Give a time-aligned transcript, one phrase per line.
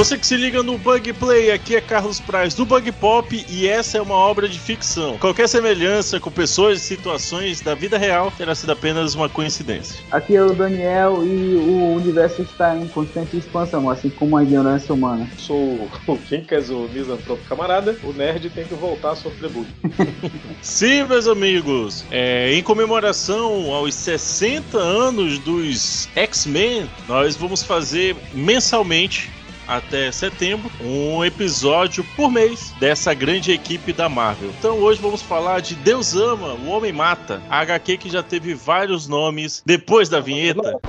[0.00, 3.68] Você que se liga no Bug Play, aqui é Carlos Praz do Bug Pop e
[3.68, 5.18] essa é uma obra de ficção.
[5.18, 10.02] Qualquer semelhança com pessoas e situações da vida real terá sido apenas uma coincidência.
[10.10, 14.94] Aqui é o Daniel e o universo está em constante expansão, assim como a ignorância
[14.94, 15.28] humana.
[15.36, 17.94] Sou o Quincas, o misantropo camarada.
[18.02, 19.68] O nerd tem que voltar a sofrer bullying.
[20.62, 29.30] Sim, meus amigos, é, em comemoração aos 60 anos dos X-Men, nós vamos fazer mensalmente
[29.70, 34.50] até setembro, um episódio por mês dessa grande equipe da Marvel.
[34.58, 38.52] Então hoje vamos falar de Deus Ama, o Homem Mata, a HQ que já teve
[38.52, 40.80] vários nomes depois da vinheta.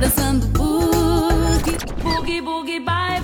[0.00, 3.20] Dançando boogie, boogie, boogie, bye.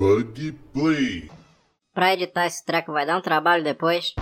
[0.00, 1.30] Bug Play.
[1.94, 4.14] Pra editar esse treco vai dar um trabalho depois.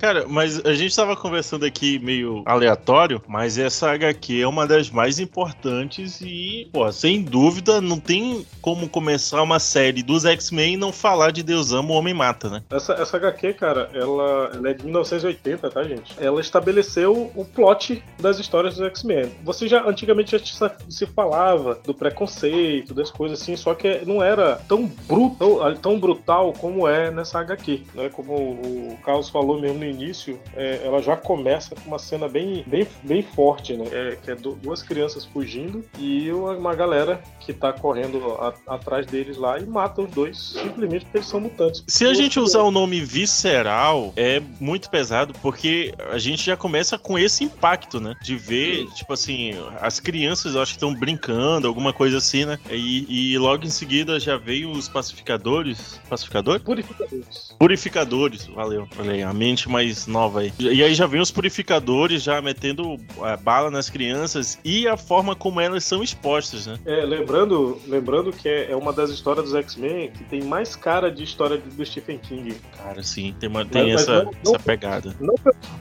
[0.00, 4.88] Cara, mas a gente tava conversando aqui meio aleatório, mas essa HQ é uma das
[4.88, 10.76] mais importantes e, pô, sem dúvida, não tem como começar uma série dos X-Men e
[10.78, 12.62] não falar de Deus ama o Homem Mata, né?
[12.70, 16.14] Essa, essa HQ, cara, ela, ela é de 1980, tá, gente?
[16.18, 19.30] Ela estabeleceu o plot das histórias dos X-Men.
[19.44, 24.56] Você já, antigamente, já se falava do preconceito, das coisas assim, só que não era
[24.66, 28.08] tão brutal, tão brutal como é nessa HQ, né?
[28.08, 32.64] Como o Carlos falou mesmo no início, é, ela já começa com uma cena bem,
[32.66, 33.86] bem, bem forte, né?
[33.92, 39.36] É, que é duas crianças fugindo e uma galera que tá correndo a, atrás deles
[39.36, 41.84] lá e mata os dois simplesmente porque eles são mutantes.
[41.86, 46.98] Se a gente usar o nome visceral, é muito pesado porque a gente já começa
[46.98, 48.14] com esse impacto, né?
[48.22, 52.58] De ver, tipo assim, as crianças eu acho que estão brincando, alguma coisa assim, né?
[52.70, 56.00] E, e, logo em seguida já veio os pacificadores.
[56.08, 56.60] Pacificador?
[56.60, 57.54] Purificadores.
[57.58, 58.86] Purificadores, valeu.
[58.92, 60.52] Falei, a mente mais mais nova aí.
[60.58, 65.34] E aí já vem os purificadores já metendo é, bala nas crianças e a forma
[65.34, 66.78] como elas são expostas, né?
[66.84, 71.10] É, lembrando, lembrando que é, é uma das histórias dos X-Men que tem mais cara
[71.10, 72.54] de história do Stephen King.
[72.76, 75.16] Cara, sim, tem, uma, tem mas, essa, mas não, essa pegada.
[75.20, 75.34] Não,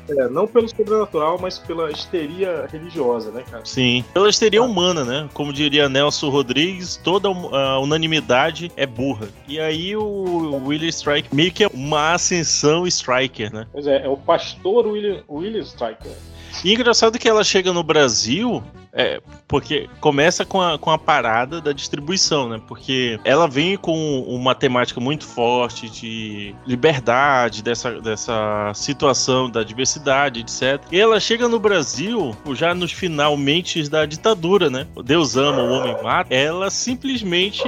[0.10, 3.66] é, não pelo sobrenatural, mas pela histeria religiosa, né, cara?
[3.66, 4.64] Sim, pela histeria ah.
[4.64, 5.30] humana, né?
[5.34, 9.28] Como diria Nelson Rodrigues, toda a unanimidade é burra.
[9.48, 13.68] E aí o Willie Strike meio que é uma ascensão Striker, né?
[13.72, 15.64] Pois é, é o pastor William, William.
[16.64, 21.62] E engraçado que ela chega no Brasil é, porque começa com a, com a parada
[21.62, 22.62] da distribuição, né?
[22.68, 30.42] Porque ela vem com uma temática muito forte de liberdade, dessa, dessa situação da diversidade,
[30.42, 30.82] etc.
[30.92, 34.88] E ela chega no Brasil já nos finalmente da ditadura, né?
[35.04, 36.34] Deus ama, o homem mata.
[36.34, 37.64] Ela simplesmente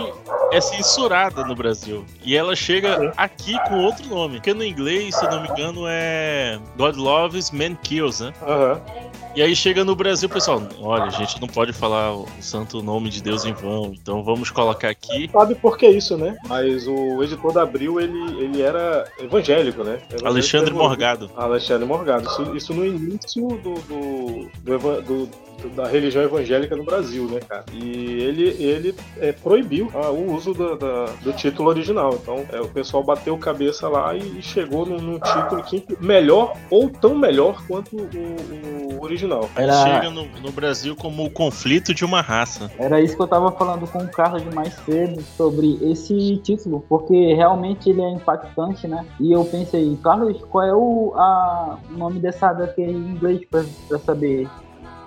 [0.52, 2.06] é censurada no Brasil.
[2.24, 4.40] E ela chega aqui com outro nome.
[4.40, 8.34] Que no inglês, se não me engano, é God Loves, Man Kills, né?
[8.42, 9.12] Uhum.
[9.34, 13.22] E aí chega no Brasil, pessoal, olha, gente não pode falar o santo nome de
[13.22, 15.30] Deus em vão, então vamos colocar aqui.
[15.32, 16.38] Sabe por que isso, né?
[16.48, 19.96] Mas o editor da Abril, ele, ele era evangélico, né?
[20.10, 21.32] Evangélico Alexandre Morgado.
[21.36, 22.28] Alexandre Morgado.
[22.28, 25.30] Isso, isso no início do, do, do, do
[25.70, 27.64] da religião evangélica no Brasil, né, cara?
[27.74, 32.18] E ele, ele é, proibiu ah, o uso da, da, do título original.
[32.22, 36.58] Então, é, o pessoal bateu cabeça lá e, e chegou num, num, título que melhor
[36.70, 39.50] ou tão melhor quanto o, o original.
[39.56, 39.84] Era...
[39.84, 42.72] Chega no, no, Brasil como o conflito de uma raça.
[42.78, 47.34] Era isso que eu tava falando com o Carlos mais cedo sobre esse título, porque
[47.34, 49.04] realmente ele é impactante, né?
[49.20, 53.98] E eu pensei, Carlos, qual é o, a, nome dessa HQ em inglês pra, pra
[53.98, 54.48] saber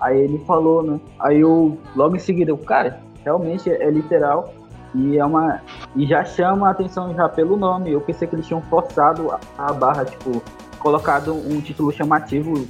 [0.00, 1.00] Aí ele falou, né?
[1.19, 4.53] Aí eu, logo em seguida, eu, cara, realmente é, é literal
[4.94, 5.62] e é uma
[5.97, 7.91] e já chama a atenção já pelo nome.
[7.91, 10.43] Eu pensei que eles tinham forçado a, a barra, tipo,
[10.78, 12.66] colocado um título chamativo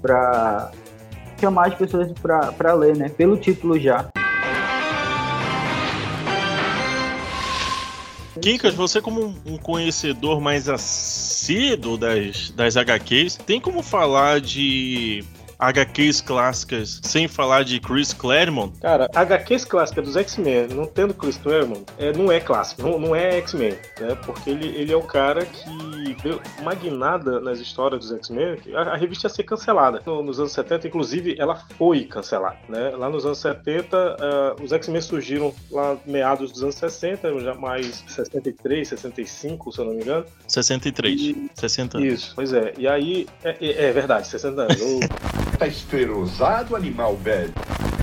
[0.00, 0.70] para
[1.40, 3.08] chamar as pessoas para ler, né?
[3.08, 4.08] Pelo título já.
[8.40, 15.24] Kinkas, você como um conhecedor mais assíduo das, das HQs, tem como falar de
[15.58, 18.78] HQs clássicas sem falar de Chris Claremont?
[18.80, 23.14] Cara, HQs clássicas dos X-Men, não tendo Chris Claremont, é, não é clássico, não, não
[23.14, 24.14] é X-Men, né?
[24.24, 28.82] Porque ele, ele é o cara que deu uma guinada nas histórias dos X-Men, a,
[28.82, 30.00] a, revista ia ser cancelada.
[30.06, 32.90] No, nos anos 70, inclusive, ela foi cancelada, né?
[32.90, 37.54] Lá nos anos 70, uh, eh, os X-Men surgiram lá meados dos anos 60, já
[37.54, 40.24] mais 63, 65, se eu não me engano.
[40.46, 42.12] 63, e, 60 anos.
[42.12, 42.72] Isso, pois é.
[42.78, 44.78] E aí, é, é, é verdade, 60 anos.
[45.58, 47.52] Tá esferosado, animal velho.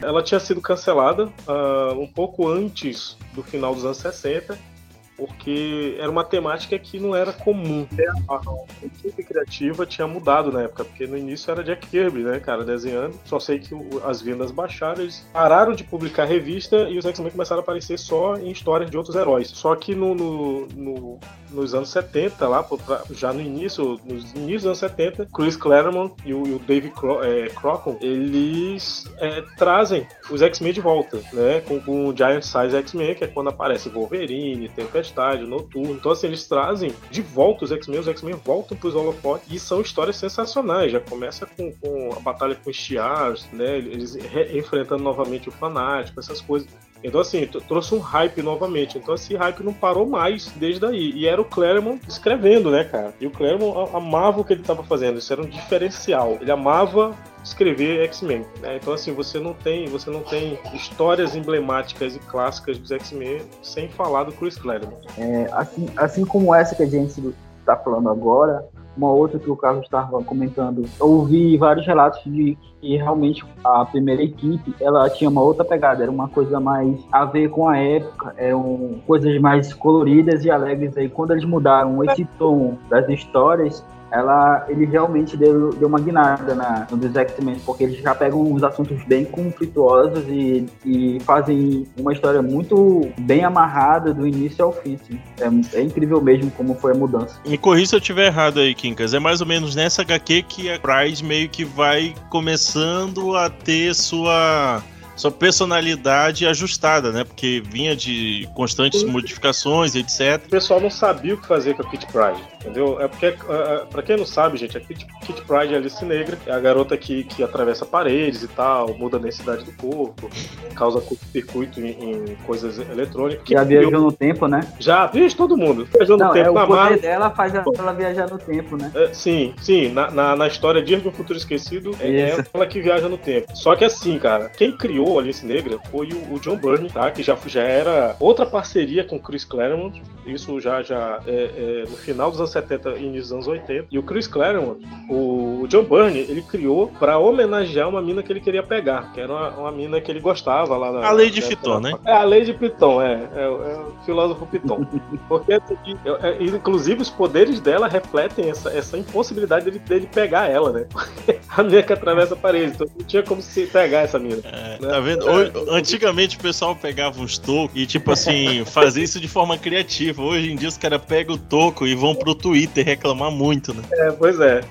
[0.02, 4.75] Ela tinha sido cancelada uh, um pouco antes do final dos anos 60
[5.18, 7.88] porque era uma temática que não era comum.
[8.30, 12.64] A equipe criativa tinha mudado na época, porque no início era Jack Kirby, né, cara,
[12.64, 13.18] desenhando.
[13.26, 17.32] Só sei que o- as vendas baixaram, eles pararam de publicar revista e os X-Men
[17.32, 19.48] começaram a aparecer só em histórias de outros heróis.
[19.50, 21.20] Só que no, no- no-
[21.52, 22.68] nos anos 70, lá,
[23.12, 26.90] já no início, nos inícios dos anos 70, Chris Claremont e o, e o Dave
[26.90, 32.44] Cro, é, Crocon, eles é, trazem os X-Men de volta, né, com, com o Giant
[32.44, 34.70] Size X-Men, que é quando aparece Wolverine,
[35.06, 35.94] Tempestade, Noturno.
[35.94, 39.81] Então, assim, eles trazem de volta os X-Men, os X-Men voltam pros holofotes e são
[39.81, 40.92] histórias sensacionais.
[40.92, 45.52] Já começa com, com a batalha com os Shi'ars, né, eles re- enfrentando novamente o
[45.52, 46.68] Fanático, essas coisas.
[47.04, 48.98] Então, assim, trouxe um hype novamente.
[48.98, 51.12] Então, esse hype não parou mais desde daí.
[51.12, 53.13] E era o Claremont escrevendo, né, cara?
[53.22, 55.19] E o Claremont amava o que ele estava fazendo.
[55.19, 56.40] Isso era um diferencial.
[56.42, 58.77] Ele amava escrever X-Men, né?
[58.77, 63.88] Então assim, você não tem, você não tem histórias emblemáticas e clássicas dos X-Men sem
[63.88, 65.07] falar do Chris Claremont.
[65.18, 69.56] É, assim, assim como essa que a gente está falando agora, uma outra que o
[69.56, 75.30] Carlos estava comentando, eu ouvi vários relatos de que realmente a primeira equipe ela tinha
[75.30, 79.74] uma outra pegada, era uma coisa mais a ver com a época, eram coisas mais
[79.74, 80.95] coloridas e alegres.
[80.97, 86.56] Aí quando eles mudaram esse tom das histórias, ela, ele realmente deu, deu uma guinada
[86.56, 91.86] na, no dos X-Men, porque eles já pegam uns assuntos bem conflituosos e, e fazem
[91.98, 94.96] uma história muito bem amarrada do início ao fim.
[94.96, 95.19] assim.
[95.40, 97.40] É, é incrível mesmo como foi a mudança.
[97.46, 99.13] Me corrija se eu estiver errado aí, Kinkas.
[99.13, 103.94] É mais ou menos nessa HQ que a Pride meio que vai começando a ter
[103.94, 104.81] sua,
[105.16, 107.24] sua personalidade ajustada, né?
[107.24, 110.44] Porque vinha de constantes modificações, etc.
[110.46, 113.00] O pessoal não sabia o que fazer com a Kitty Pryde, entendeu?
[113.02, 116.04] É porque, uh, pra quem não sabe, gente, a Kitty, Kitty Pryde é a Alice
[116.06, 120.30] Negra, é a garota que, que atravessa paredes e tal, muda a densidade do corpo,
[120.76, 121.92] causa curto-circuito em,
[122.32, 123.46] em coisas eletrônicas.
[123.48, 124.62] Já viajou criou- no tempo, né?
[124.80, 125.88] Já, vixe, todo mundo.
[125.94, 127.02] Viajou no Não, é, tempo o na poder Marvel.
[127.02, 128.92] dela faz ela viajar no tempo, né?
[128.94, 129.90] É, sim, sim.
[129.92, 132.44] Na, na, na história Dias do Futuro Esquecido, é Isso.
[132.54, 133.56] ela que viaja no tempo.
[133.56, 137.10] Só que assim, cara, quem criou a Alice Negra foi o, o John Byrne, tá?
[137.12, 140.02] Que já, já era outra parceria com o Chris Claremont.
[140.25, 143.88] Isso já, já é, é, no final dos anos 70 e início dos anos 80.
[143.92, 148.31] E o Chris Claremont, o, o John Byrne, ele criou pra homenagear uma mina que
[148.31, 151.07] ele queria pegar, que era uma, uma mina que ele gostava lá na.
[151.07, 151.94] A Lady na- Piton, né?
[152.06, 153.30] É, a Lady Piton, é.
[153.36, 154.86] É, o- é o filósofo Piton.
[155.30, 155.75] Porque, assim,
[156.24, 160.88] é, inclusive, os poderes dela refletem essa, essa impossibilidade dele, dele pegar ela, né?
[160.92, 164.42] Porque a mina que atravessa a parede, então não tinha como se pegar essa mina.
[164.46, 164.94] É, Né?
[164.95, 165.25] Tá vendo?
[165.25, 170.21] Hoje- antigamente o pessoal pegava uns tocos e, tipo assim, fazia isso de forma criativa.
[170.21, 173.83] Hoje em dia os caras pegam o toco e vão pro Twitter reclamar muito, né?
[173.92, 174.62] É, pois é.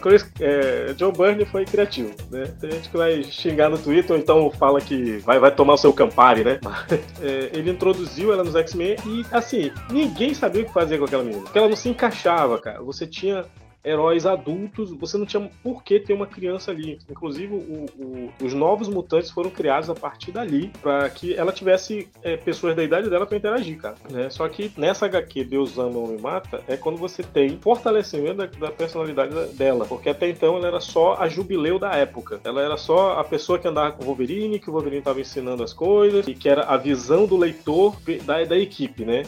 [0.00, 2.46] Chris- é, John Byrne foi criativo, né?
[2.60, 5.78] Tem gente que vai xingar no Twitter ou então fala que vai, vai tomar o
[5.78, 6.58] seu Campari, né?
[7.20, 11.22] É, ele introduziu ela nos X-Men e, assim, ninguém sabia o que fazer com aquela
[11.24, 11.42] menina.
[11.42, 12.80] Porque ela não se encaixava, cara.
[12.82, 13.44] Você tinha
[13.84, 16.98] heróis adultos, você não tinha por que ter uma criança ali.
[17.10, 22.08] Inclusive, o- o- os novos mutantes foram criados a partir dali para que ela tivesse
[22.22, 23.94] é, pessoas da idade dela para interagir, cara.
[24.10, 24.28] né?
[24.30, 28.70] Só que nessa HQ Deus ama me mata é quando você tem fortalecimento da, da
[28.70, 32.40] personalidade da- dela, porque até então ela era só a jubileu da época.
[32.44, 35.62] Ela era só a pessoa que andava com o Wolverine, que o Wolverine estava ensinando
[35.62, 39.22] as coisas e que era a visão do leitor da, da equipe, né?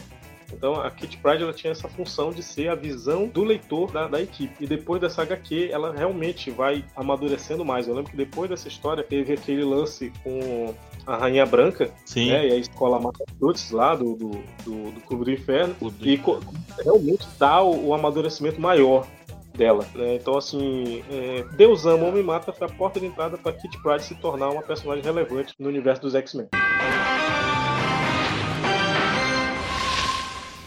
[0.53, 4.07] Então a Kitty Pryde ela tinha essa função de ser a visão do leitor da,
[4.07, 4.63] da equipe.
[4.63, 7.87] E depois dessa HQ, ela realmente vai amadurecendo mais.
[7.87, 10.73] Eu lembro que depois dessa história teve aquele lance com
[11.05, 12.29] a Rainha Branca, Sim.
[12.29, 12.47] né?
[12.47, 14.29] E a escola Massachusetts lá do, do,
[14.63, 15.75] do, do Clube do Inferno.
[15.75, 19.07] Clube E realmente dá o, o amadurecimento maior
[19.55, 19.85] dela.
[19.95, 20.15] né?
[20.15, 24.03] Então, assim, é, Deus ama, Homem Mata foi a porta de entrada para Kitty Pryde
[24.03, 26.47] se tornar uma personagem relevante no universo dos X-Men.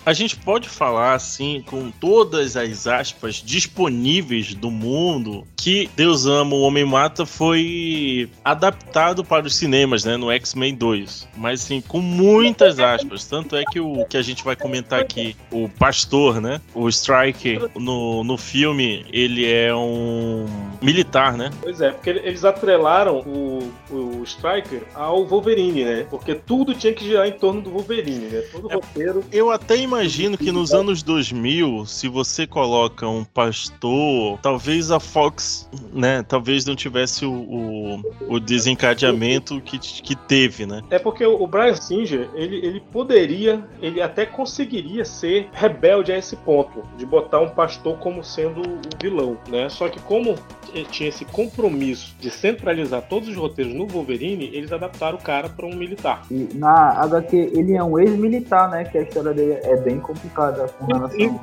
[0.06, 6.54] A gente pode falar assim, com todas as aspas disponíveis do mundo, que Deus Ama
[6.54, 11.26] o Homem Mata foi adaptado para os cinemas, né, no X-Men 2.
[11.38, 13.24] Mas assim, com muitas aspas.
[13.24, 17.70] Tanto é que o que a gente vai comentar aqui, o pastor, né, o Striker,
[17.76, 20.44] no, no filme, ele é um
[20.82, 21.50] militar, né?
[21.62, 26.06] Pois é, porque eles atrelaram o, o Striker ao Wolverine, né?
[26.10, 28.42] Porque tudo tinha que girar em torno do Wolverine, né?
[28.52, 28.74] Todo É.
[28.74, 29.24] roteiro.
[29.32, 35.53] Eu até imagino que nos anos 2000, se você coloca um pastor, talvez a Fox,
[35.92, 40.82] né, talvez não tivesse o, o, o desencadeamento que, que teve, né?
[40.90, 46.36] É porque o Brian Singer, ele, ele poderia, ele até conseguiria ser rebelde a esse
[46.36, 49.68] ponto, de botar um pastor como sendo o vilão, né?
[49.68, 50.36] Só que como
[50.82, 55.66] tinha esse compromisso de centralizar todos os roteiros no Wolverine, eles adaptaram o cara para
[55.66, 56.22] um militar.
[56.30, 58.84] E na HQ ele é um ex-militar, né?
[58.84, 61.40] Que a história dele é bem complicada com relação.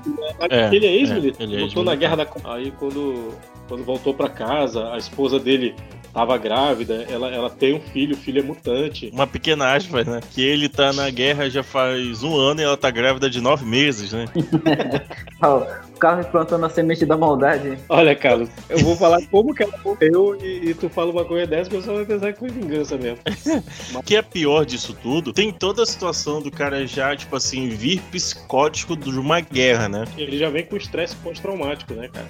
[0.49, 2.27] É, ele é ex-militar, é, ele é lutou na guerra da.
[2.45, 3.33] Aí quando,
[3.67, 5.75] quando voltou para casa, a esposa dele
[6.13, 9.09] tava grávida, ela, ela tem um filho, o filho é mutante.
[9.13, 10.19] Uma pequena aspas, né?
[10.31, 13.65] Que ele tá na guerra já faz um ano e ela tá grávida de nove
[13.65, 14.25] meses, né?
[16.01, 17.77] Carlos plantando a semente da maldade.
[17.87, 21.45] Olha, Carlos, eu vou falar como que ela morreu e, e tu fala uma coisa
[21.45, 23.19] dessa, o pessoal vai pensar que foi vingança mesmo.
[23.93, 27.69] O que é pior disso tudo, tem toda a situação do cara já, tipo assim,
[27.69, 30.05] vir psicótico de uma guerra, né?
[30.17, 32.27] Ele já vem com estresse pós-traumático, né, cara?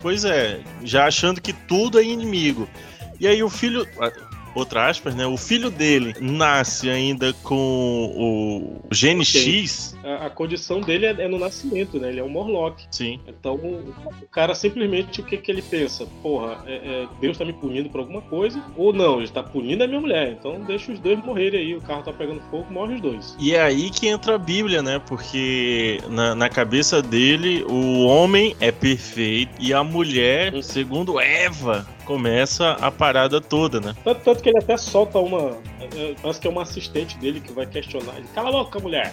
[0.00, 2.68] Pois é, já achando que tudo é inimigo.
[3.20, 3.86] E aí o filho.
[4.54, 5.24] Outra aspas, né?
[5.26, 9.40] O filho dele nasce ainda com o gene Ok.
[9.40, 9.96] X.
[10.04, 12.08] A, a condição dele é, é no nascimento, né?
[12.08, 12.84] Ele é um Morlock.
[12.90, 13.20] Sim.
[13.26, 16.06] Então, o cara simplesmente, o que, que ele pensa?
[16.22, 16.72] Porra, é-
[17.04, 18.62] é, Deus tá me punindo por alguma coisa?
[18.76, 20.32] Ou não, ele tá punindo a minha mulher.
[20.32, 21.74] Então, deixa os dois morrerem aí.
[21.76, 23.36] O carro tá pegando fogo, morre os dois.
[23.38, 25.00] E é aí que entra a Bíblia, né?
[25.06, 32.72] Porque na, na cabeça dele, o homem é perfeito e a mulher, segundo Eva, começa
[32.72, 33.94] a parada toda, né?
[34.04, 35.56] Tanto, tanto que ele até solta uma.
[35.80, 38.16] é, é, Parece que é uma assistente dele que vai questionar.
[38.16, 39.12] Ele, Cala a boca, mulher!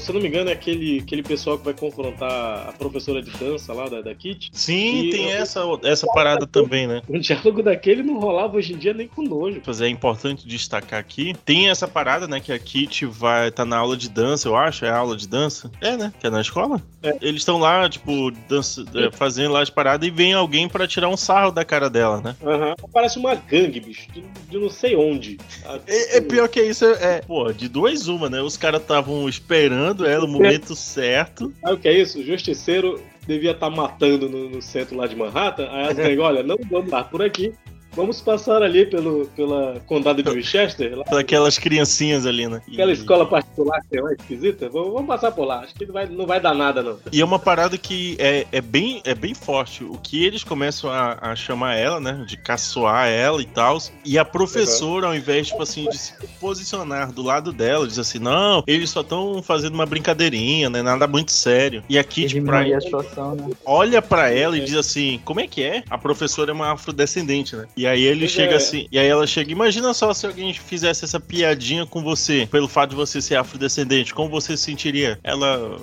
[0.00, 3.30] Se eu não me engano, é aquele, aquele pessoal que vai confrontar a professora de
[3.32, 4.50] dança lá da, da Kit.
[4.52, 7.02] Sim, E tem eu- essa, essa parada também, né?
[7.08, 9.62] Um diálogo daquele não rolava hoje em dia nem com nojo.
[9.66, 11.34] Mas é importante destacar aqui.
[11.44, 12.40] Tem essa parada, né?
[12.40, 14.84] Que a Kitty vai tá na aula de dança, eu acho.
[14.84, 15.70] É a aula de dança?
[15.80, 16.12] É, né?
[16.20, 16.80] Que é na escola?
[17.02, 17.16] É.
[17.20, 21.08] Eles estão lá, tipo, dança, é, fazendo lá as paradas e vem alguém pra tirar
[21.08, 22.36] um sarro da cara dela, né?
[22.44, 22.74] Aham.
[22.92, 25.38] Parece uma gangue, bicho, de, de não sei onde.
[25.64, 27.20] Ah, É, é pior que isso, é.
[27.22, 28.40] Pô, de duas uma, né?
[28.42, 31.52] Os caras estavam esperando ela, o momento certo.
[31.60, 32.18] Sabe o que é isso?
[32.18, 35.68] O justiceiro devia estar matando no, no centro lá de Manhattan.
[35.70, 37.52] Aí as gangues, olha, não vamos lá por aqui.
[37.96, 42.60] Vamos passar ali pelo, pela condado de Winchester, lá, Aquelas criancinhas ali, né?
[42.68, 44.68] E- aquela escola particular que é lá esquisita.
[44.68, 45.60] Vamos, vamos passar por lá.
[45.60, 46.98] Acho que não vai, não vai dar nada, não.
[47.10, 49.82] E é uma parada que é, é, bem, é bem forte.
[49.82, 52.22] O que eles começam a, a chamar ela, né?
[52.28, 53.78] De caçoar ela e tal.
[54.04, 58.18] E a professora, ao invés, tipo assim, de se posicionar do lado dela, diz assim:
[58.18, 60.82] não, eles só estão fazendo uma brincadeirinha, né?
[60.82, 61.82] Nada muito sério.
[61.88, 63.48] E a Kitty diminuir Pryde a situação, né?
[63.64, 65.82] olha pra ela e diz assim: como é que é?
[65.88, 67.66] A professora é uma afrodescendente, né?
[67.76, 68.56] E aí ele Pois chega é.
[68.56, 72.68] assim, e aí ela chega: imagina só se alguém fizesse essa piadinha com você, pelo
[72.68, 75.18] fato de você ser afrodescendente, como você se sentiria?
[75.22, 75.78] Ela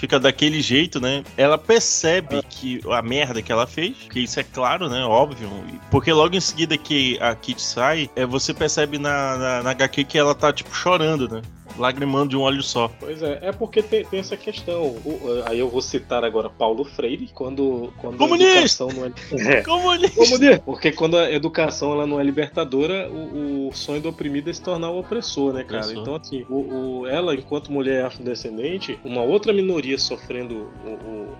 [0.00, 1.22] fica daquele jeito, né?
[1.36, 5.04] Ela percebe que a merda que ela fez, que isso é claro, né?
[5.04, 5.50] Óbvio.
[5.90, 10.04] Porque logo em seguida que a Kit sai, é, você percebe na, na, na HQ
[10.04, 11.42] que ela tá, tipo, chorando, né?
[11.80, 12.88] Lagrimando de um olho só.
[13.00, 14.82] Pois é, é porque tem, tem essa questão.
[15.04, 18.48] O- aí eu vou citar agora Paulo Freire, quando, quando Comunista!
[18.48, 19.10] a educação não é.
[19.58, 19.62] É.
[19.62, 20.16] Comunista!
[20.16, 20.62] Comunista!
[20.64, 24.60] Porque quando a educação ela não é libertadora, o, o sonho do oprimido é se
[24.62, 25.82] tornar o opressor, né, cara?
[25.82, 26.02] Opressor.
[26.02, 30.88] Então, assim, o, o- ela, enquanto mulher afrodescendente, uma outra minoria sofrendo o,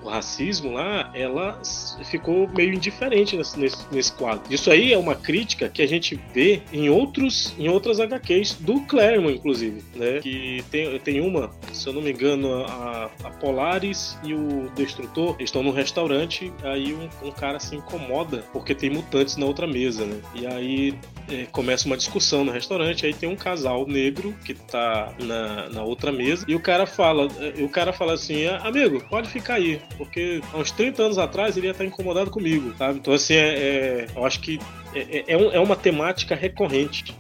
[0.05, 1.61] o- racismo lá, ela
[2.11, 4.43] ficou meio indiferente nesse, nesse, nesse quadro.
[4.51, 8.81] Isso aí é uma crítica que a gente vê em outros em outras HQs do
[8.83, 10.21] Claremont, inclusive, né?
[10.21, 10.30] Que
[10.71, 15.63] tem, tem uma, se eu não me engano, a, a Polaris e o Destrutor estão
[15.63, 20.21] num restaurante, aí um, um cara se incomoda porque tem mutantes na outra mesa, né?
[20.35, 20.95] E aí
[21.29, 25.83] é, começa uma discussão no restaurante, aí tem um casal negro que tá na, na
[25.83, 29.55] outra mesa, e o cara fala, é, o cara fala assim, "Ah, amigo, pode ficar
[29.55, 32.99] aí, porque há uns 30 anos atrás ele ia estar incomodado comigo, sabe?
[32.99, 34.59] Então assim, é, é- eu acho que
[34.95, 37.15] é, é, um- é uma temática recorrente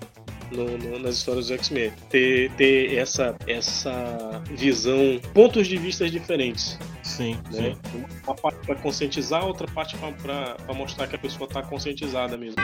[0.50, 1.92] no- no- nas histórias do X-Men.
[2.08, 6.78] Ter, ter essa, essa visão, pontos de vista diferentes.
[7.02, 7.74] Sim, Né?
[7.92, 8.04] sim.
[8.26, 12.56] Uma parte para conscientizar, outra parte para mostrar que a pessoa está conscientizada mesmo.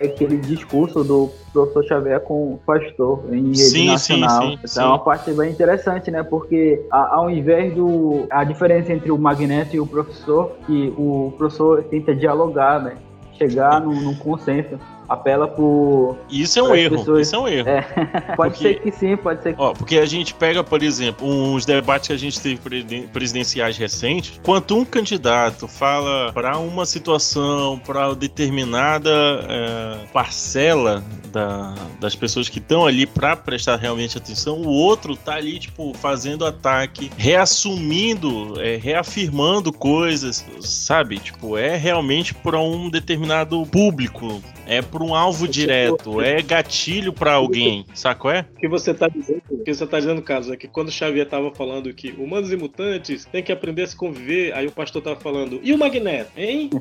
[0.00, 4.42] Aquele discurso do professor Xavier com o pastor em rede Sim, nacional.
[4.42, 4.80] sim, sim, Essa sim.
[4.80, 6.22] é uma parte bem interessante, né?
[6.22, 8.24] Porque a- ao invés do.
[8.30, 12.94] A diferença entre o Magneto e o professor, que o professor tenta dialogar, né?
[13.38, 14.78] Chegar num, consenso.
[15.08, 16.18] Apela por.
[16.28, 16.98] Isso é um erro.
[16.98, 17.66] pessoas- Isso é um erro.
[18.36, 21.26] Pode Porque- ser que sim, pode ser que Ó, porque a gente pega, por exemplo,
[21.26, 26.84] uns debates que a gente teve presiden- presidenciais recentes, quando um candidato fala para uma
[26.84, 29.10] situação, para determinada
[29.48, 35.34] é, parcela da- das pessoas que estão ali para prestar realmente atenção, o outro tá
[35.34, 41.18] ali, tipo, fazendo ataque, reassumindo, é, reafirmando coisas, sabe?
[41.18, 44.40] Tipo, é realmente para um determinado público.
[44.68, 48.44] É pra um alvo direto, é gatilho pra alguém, sacou é?
[48.54, 50.92] O que você tá dizendo, o que você tá dizendo, Carlos, é que quando o
[50.92, 54.72] Xavier tava falando que humanos e mutantes têm que aprender a se conviver, aí o
[54.72, 56.68] pastor tava falando, e o Magneto, hein?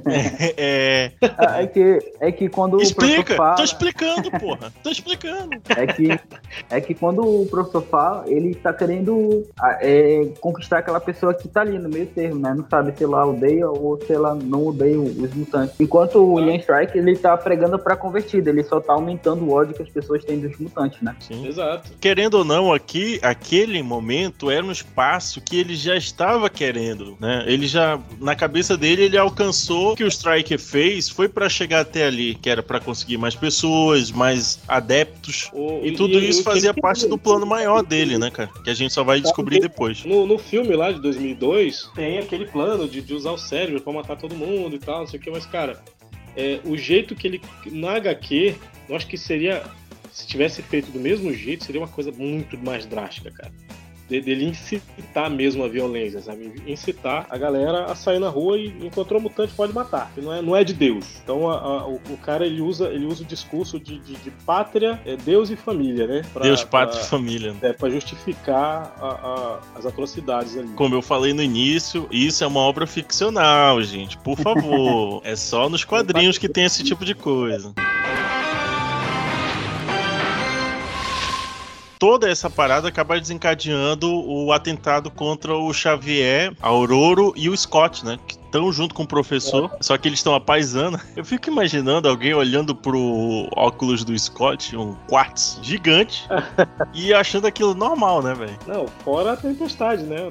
[0.57, 1.11] É.
[1.57, 3.23] É que, é que quando o Explica!
[3.23, 3.55] professor fala.
[3.55, 4.73] Tô explicando, porra!
[4.83, 5.49] Tô explicando!
[5.69, 6.19] É que,
[6.69, 11.47] é que quando o professor fala, ele tá querendo ah, é, conquistar aquela pessoa que
[11.47, 12.53] tá ali no meio termo, né?
[12.53, 15.75] Não sabe se ela odeia ou se ela não odeia os mutantes.
[15.79, 19.73] Enquanto o William Strike, ele tá pregando pra convertida, ele só tá aumentando o ódio
[19.75, 21.15] que as pessoas têm dos mutantes, né?
[21.19, 21.45] Sim.
[21.47, 21.91] Exato.
[21.99, 27.43] Querendo ou não, aqui, aquele momento era um espaço que ele já estava querendo, né?
[27.47, 31.81] Ele já, na cabeça dele, ele alcançou o que o Striker fez, foi pra chegar
[31.81, 35.49] até ali, que era pra conseguir mais pessoas, mais adeptos.
[35.53, 38.49] O- E tudo isso o que fazia ele- parte do plano maior dele, né, cara?
[38.63, 40.03] Que a gente só vai descobrir depois.
[40.05, 43.93] No, no filme lá de 2002, tem aquele plano de, de usar o cérebro pra
[43.93, 45.79] matar todo mundo e tal, não sei o que, mas, cara,
[46.37, 47.41] é, o jeito que ele.
[47.65, 48.55] Na HQ,
[48.87, 49.63] eu acho que seria.
[50.11, 53.51] Se tivesse feito do mesmo jeito, seria uma coisa muito mais drástica, cara.
[54.09, 56.51] De- dele incitar mesmo a violência, sabe?
[56.65, 60.11] Incitar a galera a sair na rua e encontrou mutante pode matar.
[60.15, 61.05] que Não é, não é de Deus.
[61.23, 64.31] Então a- a- o, o cara ele usa, ele usa o discurso de, de- de
[64.45, 66.21] pátria, é, Deus e família, né?
[66.33, 67.51] Pra- Deus, pátria e pra- família.
[67.53, 67.59] né?
[67.63, 70.69] é, pra justificar a- as atrocidades ali.
[70.69, 74.17] Como eu falei no início, isso é uma obra ficcional, gente.
[74.19, 75.21] Por favor.
[75.25, 77.73] é só nos quadrinhos que tem esse tipo de coisa.
[81.99, 88.19] Toda essa parada acaba desencadeando o atentado contra o Xavier, Aurora e o Scott, né?
[88.27, 90.99] Que estão junto com o professor, só que eles estão apaisando.
[91.15, 96.27] Eu fico imaginando alguém olhando pro óculos do Scott, um quartz gigante,
[96.93, 98.57] e achando aquilo normal, né, velho?
[98.65, 100.29] Não, fora a tempestade, né?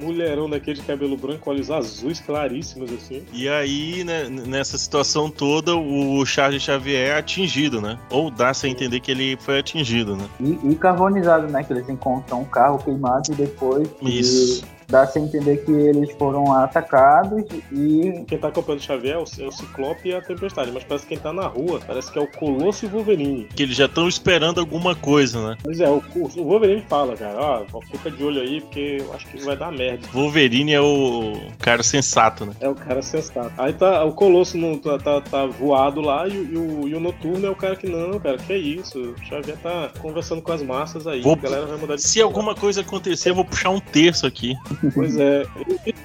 [0.00, 3.22] Um mulherão daquele de cabelo branco, olhos azuis claríssimos, assim.
[3.32, 7.98] E aí, né, nessa situação toda, o Charles Xavier é atingido, né?
[8.10, 10.24] Ou dá-se a entender que ele foi atingido, né?
[10.40, 11.62] E, e carbonizado, né?
[11.62, 14.64] Que eles encontram um carro queimado e depois Isso.
[14.64, 19.18] e dá-se a entender que eles foram atacados e Quem tá acompanhando o Xavier é
[19.18, 22.12] o, é o Ciclope e a Tempestade, mas parece que quem tá na rua parece
[22.12, 23.48] que é o Colosso e o Wolverine.
[23.56, 25.56] Que eles já estão esperando alguma coisa, né?
[25.66, 29.26] Mas é, o, o Wolverine fala, cara, ó, fica de olho aí, porque eu acho
[29.26, 30.06] que vai dar merda.
[30.12, 32.52] Wolverine é o cara sensato, né?
[32.60, 33.50] É o cara sensato.
[33.58, 36.94] Aí tá, o Colosso não, tá, tá, tá voado lá e, o- e o, e
[36.94, 38.98] o Noturno é o cara que não, cara, que é isso?
[38.98, 42.20] O Xavier tá conversando com as massas aí, Vou- a galera vai mudar de Se
[42.20, 44.54] alguma coisa acontecer, eu vou puxar um terço aqui.
[44.94, 45.44] Pois é,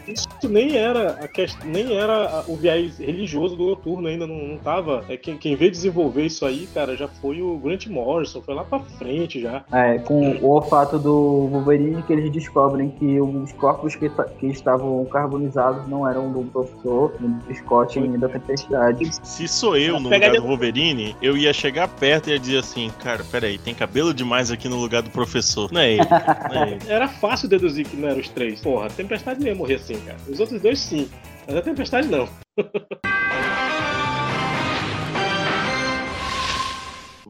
[0.08, 1.58] isso nem era a quest...
[1.66, 5.04] nem era o viés religioso do Noturno ainda, não, não tava.
[5.10, 8.64] É, quem, quem veio desenvolver isso aí, cara, já foi o Grant Morrison, foi lá
[8.64, 9.64] pra frente já.
[9.72, 14.10] é, com o olfato do Wolverine que eles descobrem que os corpos que,
[14.40, 19.10] que estavam carbonizados não eram do professor, do Scott nem da Tempestade.
[19.24, 22.92] Se sou eu no lugar do Wolverine, eu ia chegar perto e ia dizer assim,
[23.00, 25.72] cara, peraí, tem cabelo demais aqui no lugar do professor.
[25.72, 26.08] Não é ele,
[26.54, 26.80] não é ele.
[26.88, 28.62] Era fácil deduzir que não eram os três.
[28.68, 30.18] Porra, Tempestade não ia morrer assim, cara.
[30.28, 31.10] Os outros dois sim,
[31.48, 32.28] mas a Tempestade não.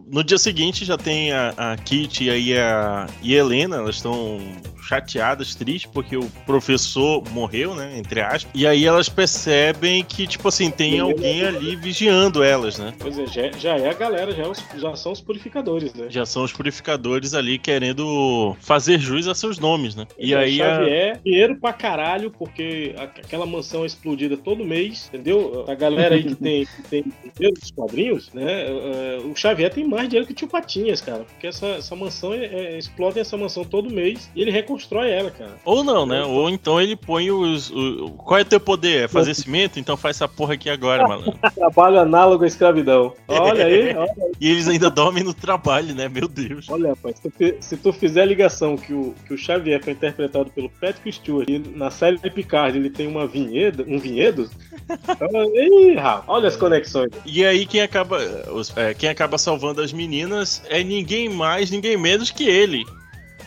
[0.10, 3.97] No dia seguinte já tem a, a Kit e aí a, e a Helena, elas
[3.97, 4.39] estão
[4.88, 7.97] chateadas, tristes, porque o professor morreu, né?
[7.97, 8.50] Entre aspas.
[8.54, 12.93] E aí elas percebem que, tipo assim, tem alguém ali vigiando elas, né?
[13.00, 16.08] Pois é, já, já é a galera, já, é os- já são os purificadores, né?
[16.10, 20.06] Já são os purificadores ali querendo fazer jus a seus nomes, né?
[20.17, 24.63] E É, aí a, Xavier, dinheiro pra caralho, porque a- aquela mansão é explodida todo
[24.65, 25.65] mês, entendeu?
[25.67, 27.04] A galera aí que tem, que tem
[27.36, 28.45] dinheiro dos quadrinhos, né?
[28.67, 31.23] é, o Xavier tem mais dinheiro que o tio Patinhas, cara.
[31.26, 35.32] Porque essa, essa mansão é, é, explodem essa mansão todo mês e ele reconstrói ela,
[35.32, 35.52] cara.
[35.66, 36.24] Ou não, né?
[36.24, 37.70] Ou então ele põe os.
[37.72, 39.06] o- qual é teu poder?
[39.06, 39.80] É fazer cimento?
[39.80, 41.34] Então faz essa porra aqui agora, malandro.
[41.56, 43.13] Trabalho análogo à escravidão.
[43.28, 46.08] Olha aí, olha, E eles ainda dormem no trabalho, né?
[46.10, 46.68] Meu Deus.
[46.70, 49.84] olha rapaz, se tu, fi- se tu fizer a ligação que o, que o Xavier
[49.84, 54.50] foi interpretado pelo Patrick Stewart e na série Picard ele tem uma vinheda, um vinhedo,
[55.10, 57.10] então, ih, rapaz, olha as conexões.
[57.26, 58.18] E aí quem acaba,
[58.52, 62.86] os- é, quem acaba salvando as meninas é ninguém mais, ninguém menos que ele.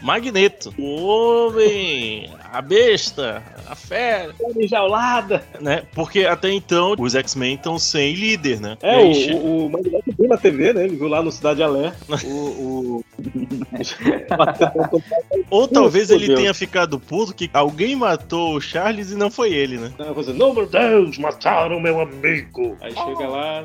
[0.02, 0.74] Magneto.
[0.78, 5.42] O homem, a besta, a fera, Enjaulada.
[5.60, 5.82] né?
[5.94, 8.76] Porque até então os X-Men estão sem líder, né?
[8.82, 10.84] É, o, o, o Magneto viu na TV, né?
[10.84, 11.98] Ele viu lá no Cidade Alerta.
[12.30, 12.34] O.
[12.98, 13.04] o...
[15.50, 19.78] Ou talvez ele tenha ficado puto que alguém matou o Charles e não foi ele,
[19.78, 19.92] né?
[20.34, 22.76] Não, meu Deus, mataram meu amigo.
[22.80, 23.64] Aí chega lá.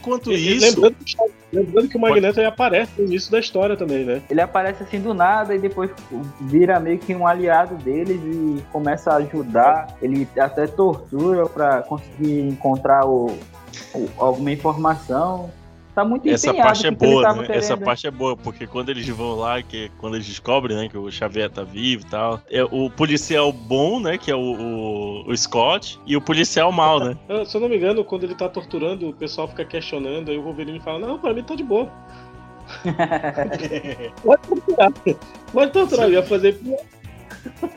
[0.00, 1.16] Enquanto E- isso, Lembrando, que-
[1.52, 4.22] lembrando que o Magneto aí aparece no início da história também, né?
[4.30, 5.90] Ele aparece assim do nada e depois
[6.42, 9.96] vira meio que um aliado deles e começa a ajudar.
[10.00, 13.26] Ele até tortura pra conseguir encontrar o,
[13.94, 15.50] o- alguma informação.
[15.96, 17.48] Tá muito Essa empenhado parte é que ele boa, tava né?
[17.56, 20.98] Essa parte é boa, porque quando eles vão lá, que quando eles descobrem, né, que
[20.98, 25.30] o Xavier tá vivo e tal, é o policial bom, né, que é o, o,
[25.30, 27.16] o Scott, e o policial mal, né?
[27.30, 30.36] Ah, Se eu não me engano, quando ele tá torturando, o pessoal fica questionando, aí
[30.36, 31.90] o Wolverine fala, não, pra mim tá de boa.
[34.22, 34.92] Pode torturar.
[35.52, 36.60] Pode torturar, eu ia fazer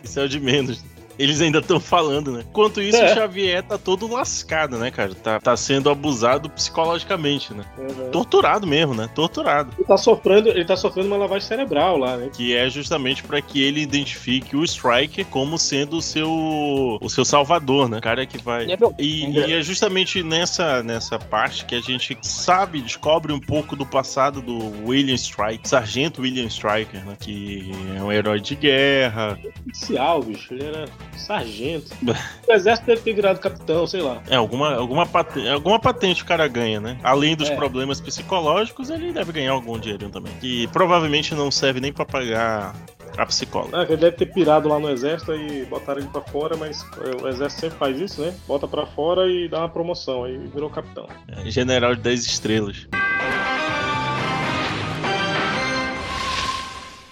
[0.04, 0.84] Isso é o de menos.
[1.20, 2.44] Eles ainda estão falando, né?
[2.50, 3.12] Enquanto isso, É.
[3.12, 5.14] o Xavier tá todo lascado, né, cara?
[5.14, 7.66] Tá, tá sendo abusado psicologicamente, né?
[7.78, 8.10] Uhum.
[8.10, 9.10] Torturado mesmo, né?
[9.14, 9.74] Torturado.
[9.78, 12.30] Ele tá sofrendo, ele tá sofrendo uma lavagem cerebral lá, né?
[12.34, 16.30] Que é justamente pra que ele identifique o Striker como sendo o seu,
[17.02, 17.98] o seu salvador, né?
[17.98, 18.66] O cara que vai.
[18.98, 23.86] E, e é justamente nessa, nessa parte que a gente sabe, descobre um pouco do
[23.86, 27.18] passado do William Striker, Sargento William Striker, né?
[27.20, 29.38] Que é um herói de guerra.
[29.68, 30.54] Oficial, bicho.
[30.54, 30.86] Ele era
[31.17, 31.91] sargento.
[32.48, 34.24] O exército deve ter virado capitão, sei lá.
[34.28, 36.98] É, alguma, alguma, patente, alguma patente o cara ganha, né?
[37.04, 37.56] Além dos É.
[37.56, 40.34] problemas psicológicos, ele deve ganhar algum dinheirinho também.
[40.41, 42.74] Que provavelmente não serve nem pra pagar
[43.17, 43.78] a psicóloga.
[43.82, 47.24] Ah, ele deve ter pirado lá no exército e botaram ele pra fora, mas é,
[47.24, 48.34] o exército sempre faz isso, né?
[48.48, 51.08] Bota pra fora e dá uma promoção, aí virou capitão.
[51.28, 52.88] É, General de 10 estrelas.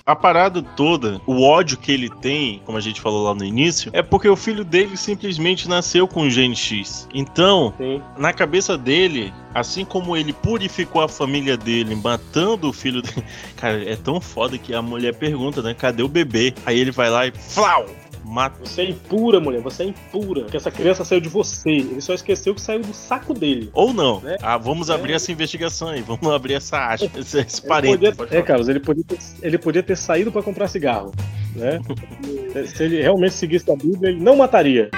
[0.08, 3.92] A parada toda, o ódio que ele tem, como a gente falou lá no início,
[3.94, 7.10] é porque o filho dele simplesmente nasceu com o gene X.
[7.14, 8.02] Então, Sim.
[8.18, 13.22] na cabeça dele, assim como ele purificou a família dele, matando o filho dele.
[13.58, 15.74] Cara, é tão foda que a mulher pergunta, né?
[15.74, 16.54] Cadê o bebê?
[16.66, 17.32] Aí ele vai lá e.
[17.32, 17.86] Flau!
[18.28, 18.60] Mata.
[18.66, 20.42] Você é impura, mulher, você é impura.
[20.42, 21.70] Porque essa criança saiu de você.
[21.70, 23.70] Ele só esqueceu que saiu do saco dele.
[23.74, 24.20] Ou não.
[24.20, 24.36] Né?
[24.42, 24.94] Ah, vamos É.
[24.94, 26.02] abrir essa investigação aí.
[26.02, 28.42] Vamos abrir essa aspa, esse, esse podia, é.
[28.42, 31.14] Carlos, ele podia, ter, ele podia ter saído pra comprar cigarro,
[31.56, 31.80] né?
[32.68, 34.90] Se ele realmente seguisse a Bíblia, ele não mataria.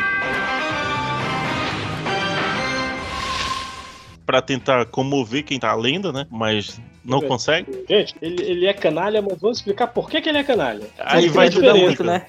[4.25, 6.25] Pra tentar comover quem tá lendo, né?
[6.29, 6.79] Mas
[7.09, 7.27] não É.
[7.27, 7.85] consegue.
[7.89, 10.85] Gente, ele, ele é canalha, mas vamos explicar por que, que ele é canalha.
[10.99, 12.25] Aí Ele vai não de ajuda diferença, muito, né?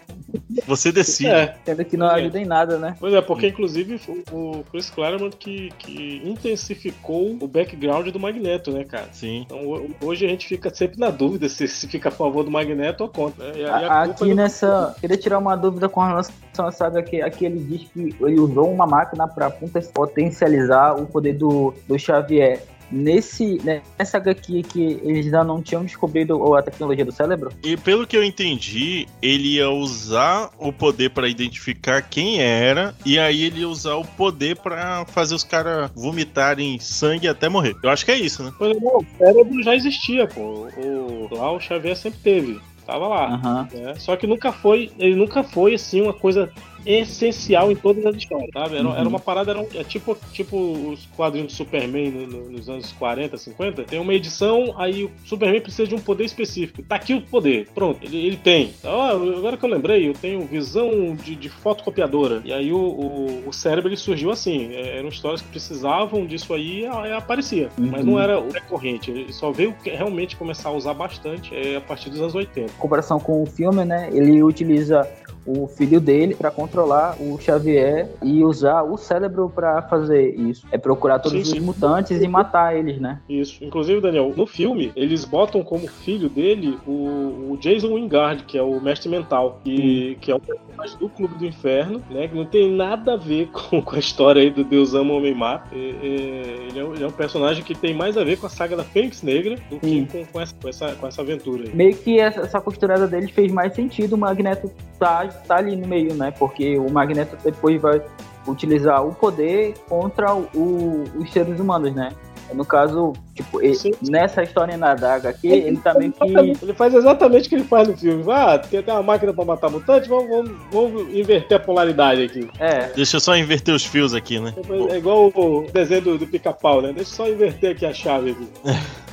[0.66, 1.29] Você decide.
[1.31, 2.14] É, Sendo que não É.
[2.21, 2.95] ajuda em nada, né?
[3.01, 4.21] pois é, porque inclusive o
[4.61, 9.09] o Chris Claremont que, que intensificou o background do Magneto, né, cara?
[9.12, 9.43] Sim.
[9.47, 12.51] Então ho- hoje a gente fica sempre na dúvida se, se fica a favor do
[12.51, 13.53] Magneto ou contra.
[13.53, 13.64] né?
[13.64, 14.95] A- a A- culpa Aqui é nessa.
[15.01, 18.71] Queria tirar uma dúvida com relação à saga que aqui ele diz que ele usou
[18.73, 22.62] uma máquina para potencializar o poder do, do Xavier.
[22.90, 23.59] Nesse,
[23.98, 27.53] nessa HQ que eles ainda não tinham descobrido a tecnologia do cérebro?
[27.62, 33.18] E pelo que eu entendi, ele ia usar o poder pra identificar quem era, e
[33.18, 37.76] aí ele ia usar o poder pra fazer os caras vomitarem sangue até morrer.
[37.83, 38.53] Eu acho que é isso, né?
[38.59, 40.68] Pois é, não, o cérebro já existia, pô.
[40.76, 42.61] O, lá o Xavier sempre teve.
[42.87, 43.35] Tava lá.
[43.35, 43.68] Aham.
[43.72, 43.94] né?
[43.98, 46.50] Só que nunca foi, ele nunca foi assim uma coisa
[46.87, 48.77] essencial em todas as histórias, sabe?
[48.77, 48.97] Era, Uhum.
[48.97, 52.69] era uma parada, era um- é tipo, tipo os quadrinhos do Superman no- no- nos
[52.69, 53.83] anos 40, 50.
[53.85, 56.83] Tem uma edição, aí o Superman precisa de um poder específico.
[56.83, 58.71] Tá aqui o poder, pronto, ele, ele tem.
[58.85, 62.43] Ah, agora que eu lembrei, eu tenho visão de, de fotocopiadora.
[62.45, 64.73] E aí o, o, o cérebro ele surgiu assim.
[64.75, 67.69] É, Eram histórias que precisavam disso aí e aparecia.
[67.79, 68.12] Mas Uhum.
[68.12, 69.11] não era o recorrente.
[69.11, 72.73] Ele só veio que- realmente começar a usar bastante é, a partir dos anos 80.
[72.73, 74.09] Em comparação com o filme, né?
[74.12, 75.09] Ele utiliza
[75.56, 80.66] o filho dele para controlar o Xavier e usar o cérebro para fazer isso.
[80.70, 81.60] É procurar todos Sim, os sim.
[81.60, 83.20] mutantes e matar eles, né?
[83.28, 83.62] Isso.
[83.64, 88.62] Inclusive, Daniel, no filme, eles botam como filho dele o, o Jason Wingard, que é
[88.62, 92.28] o mestre mental, que, que é o personagem do Clube do Inferno, né?
[92.28, 95.34] Que não tem nada a ver com, com a história aí do Deus ama, homem
[95.34, 95.68] mata.
[95.74, 98.76] Ele, é, um- ele é um personagem que tem mais a ver com a saga
[98.76, 101.74] da Fênix Negra do que com, com essa, com, essa, com essa aventura aí.
[101.74, 105.87] Meio que essa, essa costurada deles fez mais sentido o Magneto tá, tá ali no
[105.87, 106.33] meio, né?
[106.38, 108.00] Porque o Magneto depois vai
[108.46, 112.11] utilizar o poder contra o- o- os seres humanos, né?
[112.53, 113.92] No caso, tipo, Sim.
[114.11, 116.24] nessa história na adaga aqui, ele tá meio que.
[116.64, 118.24] Ele faz exatamente o que ele faz no filme.
[118.29, 122.50] Ah, tem até uma máquina pra matar mutante, vamos, vamos, vamos inverter a polaridade aqui.
[122.59, 124.53] É, Deixa eu só inverter os fios aqui, né?
[124.90, 126.88] É igual o desenho do, do pica-pau, né?
[126.92, 128.48] Deixa eu só inverter aqui a chave aqui.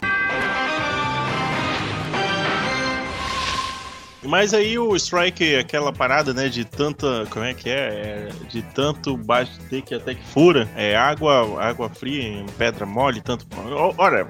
[4.27, 7.25] Mas aí o Strike, aquela parada, né, de tanta.
[7.29, 7.73] Como é que é?
[7.73, 10.67] É, de tanto bater que até que fura.
[10.75, 13.47] É água, água fria pedra mole, tanto.
[13.97, 14.27] Ora,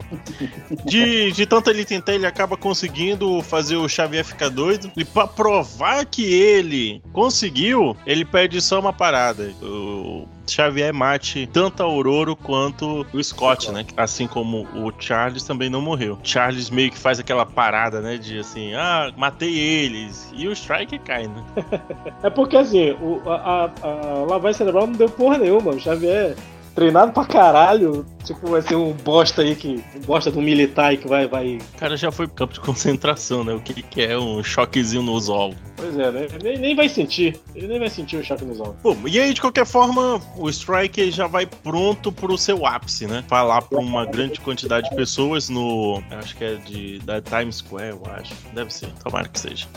[0.86, 4.92] de, de tanto ele tentar, ele acaba conseguindo fazer o Xavier ficar doido.
[4.96, 9.52] E pra provar que ele conseguiu, ele pede só uma parada.
[9.64, 13.86] O Xavier mate tanto a Aurora quanto o Scott, né?
[13.96, 16.18] Assim como o Charles também não morreu.
[16.24, 18.18] Charles meio que faz aquela parada, né?
[18.18, 20.30] De assim, ah, matei eles.
[20.34, 21.44] E o Strike cai, né?
[22.24, 25.72] É porque assim, o, a, a, a lavagem cerebral não deu porra nenhuma.
[25.72, 26.36] O Xavier
[26.78, 28.06] treinado pra caralho.
[28.24, 29.84] Tipo, vai ser um bosta aí que.
[29.96, 31.28] Um bosta de um militar aí que vai.
[31.28, 31.58] vai...
[31.58, 33.54] O cara já foi pro campo de concentração, né?
[33.54, 35.60] O que ele quer é um choquezinho no osólogo.
[35.78, 36.28] Pois é, né?
[36.44, 37.40] Nem, nem vai sentir.
[37.56, 38.78] Ele nem vai sentir o choque nos ombros.
[38.82, 43.24] Bom, e aí, de qualquer forma, o Strike já vai pronto pro seu ápice, né?
[43.28, 46.02] Falar pra uma grande quantidade de pessoas no.
[46.10, 48.34] Acho que é de da Times Square, eu acho.
[48.54, 49.68] Deve ser, tomara que seja.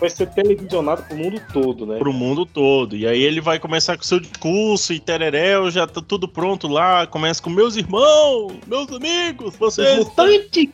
[0.00, 1.98] Vai ser televisionado pro mundo todo, né?
[1.98, 2.96] Pro mundo todo.
[2.96, 7.06] E aí ele vai começar com seu discurso e tereréu, já tá tudo pronto lá.
[7.06, 9.98] Começa com meus irmãos, meus amigos, vocês.
[9.98, 10.72] Mutante!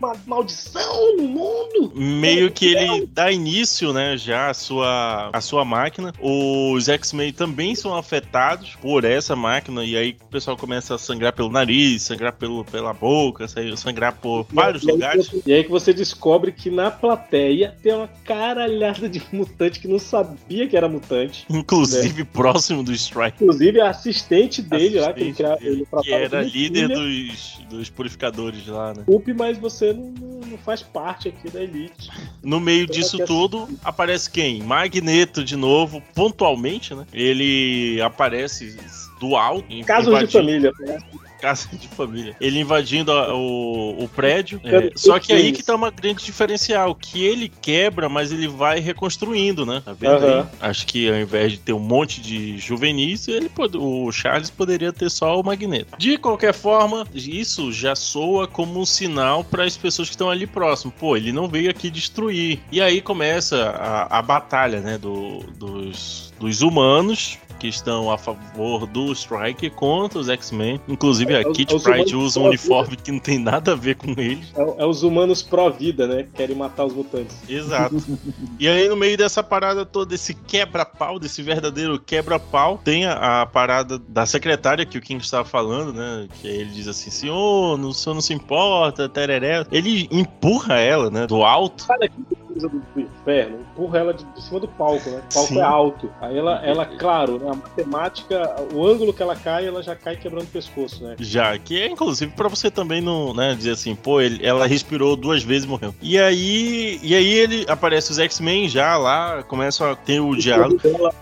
[0.00, 1.92] Uma maldição no mundo!
[1.94, 6.12] Meio que ele dá início, né, já a sua, a sua máquina.
[6.20, 11.32] Os X-Men também são afetados por essa máquina, e aí o pessoal começa a sangrar
[11.32, 15.30] pelo nariz, sangrar pelo, pela boca, sangrar por vários e lugares.
[15.44, 19.98] E aí que você descobre que na plateia tem uma caralhada de mutante que não
[19.98, 21.44] sabia que era mutante.
[21.50, 23.42] Inclusive próximo do Strike.
[23.42, 26.96] Inclusive a assistente dele lá, que ele, Assistente dele, ele que era líder filha.
[26.96, 29.02] dos, dos purificadores lá, né?
[29.06, 32.10] Desculpe, mas você não, não- faz parte aqui da elite.
[32.42, 34.62] No meio Então, disso é- tudo, aparece quem?
[34.62, 37.06] Magneto de novo, pontualmente, né?
[37.12, 38.76] Ele aparece
[39.18, 39.66] do alto.
[39.86, 40.72] Casos de família.
[40.80, 40.98] né?
[41.40, 42.36] Casa de família.
[42.40, 44.60] Ele invadindo a- o, o prédio.
[44.64, 46.94] É, eu só que aí que tá uma grande diferencial.
[46.94, 49.82] Que ele quebra, mas ele vai reconstruindo, né?
[49.84, 50.32] Tá vendo aí?
[50.32, 50.50] Aham.
[50.60, 54.92] Acho que ao invés de ter um monte de juvenis, ele pod- o Charles poderia
[54.92, 55.96] ter só o Magneto.
[55.98, 60.46] De qualquer forma, isso já soa como um sinal para as pessoas que estão ali
[60.46, 60.92] próximo.
[60.98, 62.60] Pô, ele não veio aqui destruir.
[62.70, 64.98] E aí começa a, a batalha, né?
[64.98, 70.80] do- dos, dos humanos que estão a favor do Strike contra os X-Men.
[70.88, 73.38] Inclusive a É, os- Kitty os Pryde humanos usa um a uniforme que não tem
[73.38, 74.50] nada a ver com eles.
[74.56, 76.26] É, é os humanos pró-vida, né?
[76.34, 77.36] Querem matar os mutantes.
[77.48, 77.96] Exato.
[78.58, 83.46] e aí, no meio dessa parada toda, esse quebra-pau, desse verdadeiro quebra-pau, tem a, a
[83.46, 86.26] parada da secretária que o King estava falando, né?
[86.40, 89.64] Que aí ele diz assim: senhor, o senhor não se importa, tereré.
[89.70, 91.26] Ele empurra ela, né?
[91.26, 91.82] Do alto.
[91.82, 92.14] Sai daqui,
[92.46, 93.58] coisa do, do inferno.
[93.72, 95.18] Empurra ela de, de cima do palco, né?
[95.30, 95.58] O palco Sim.
[95.58, 96.10] é alto.
[96.20, 97.49] Aí ela, ela, claro, né?
[97.50, 101.16] A matemática, o ângulo que ela cai, ela já cai quebrando o pescoço, né?
[101.18, 105.16] Já, que é inclusive pra você também não, né, dizer assim, pô, ele, ela respirou
[105.16, 105.94] duas vezes e morreu.
[106.00, 110.80] E aí, e aí ele aparece os X-Men já lá, começam a ter o diálogo.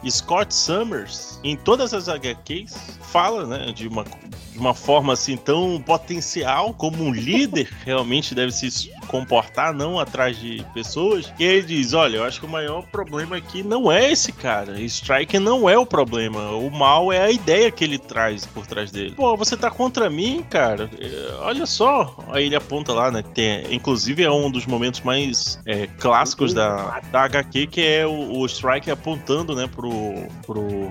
[0.09, 5.81] Scott Summers, em todas as HQs, fala, né, de uma, de uma forma assim tão
[5.81, 8.67] potencial, como um líder realmente deve se
[9.09, 11.33] comportar, não atrás de pessoas.
[11.39, 14.81] E ele diz: Olha, eu acho que o maior problema aqui não é esse cara.
[14.83, 16.51] Strike não é o problema.
[16.53, 19.15] O mal é a ideia que ele traz por trás dele.
[19.17, 20.89] Pô, você tá contra mim, cara?
[21.01, 22.17] É, Olha só.
[22.31, 23.23] Aí ele aponta lá, né?
[23.35, 28.39] Tem, inclusive é um dos momentos mais é, clássicos da, da HQ, que é o,
[28.41, 29.91] o Strike apontando, né, pro,
[30.47, 30.91] pro,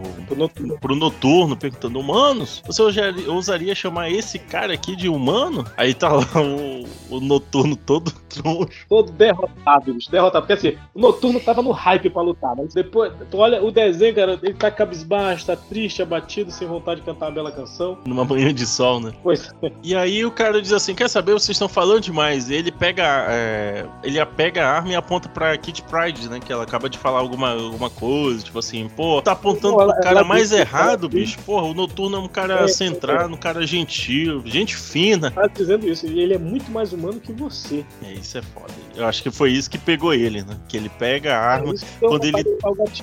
[0.79, 5.65] pro noturno, perguntando: Humanos, você ousaria- ousaria chamar esse cara aqui de humano?
[5.77, 8.85] Aí tá lá o, o noturno todo troncho.
[8.89, 10.45] todo derrotado, bicho, derrotado.
[10.45, 14.15] Porque assim, o Noturno tava no hype pra lutar, mas depois, tu olha o desenho,
[14.15, 17.97] cara, ele tá cabisbaixo, tá triste, abatido, sem vontade de cantar uma bela canção.
[18.05, 19.11] Numa manhã de sol, né?
[19.23, 19.49] Pois
[19.83, 21.33] E aí o cara diz assim: Quer saber?
[21.33, 22.49] Vocês estão falando demais.
[22.49, 26.39] Ele pega, é, ele pega a arma e aponta pra Kit Pride, né?
[26.39, 29.93] Que ela acaba de falar alguma, alguma coisa, tipo assim, pô, tá apontando Pô, ela-
[29.93, 31.37] pro cara mais disse- errado, bicho.
[31.45, 35.31] Porra, o noturno é um cara É, centrado, um cara gentil, gente fina.
[35.31, 37.85] tá dizendo isso, e ele é muito mais humano que você.
[38.03, 38.73] É, isso é foda.
[38.95, 40.57] Eu acho que foi isso que pegou ele, né?
[40.67, 42.43] Que ele pega a arma, É quando ele-